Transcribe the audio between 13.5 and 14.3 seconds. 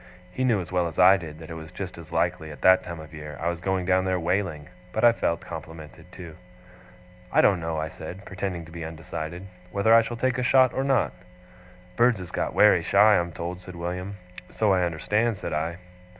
said William.